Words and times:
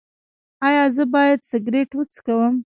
ایا 0.67 0.83
زه 0.95 1.03
باید 1.13 1.39
سګرټ 1.49 1.89
وڅکوم؟ 1.95 2.53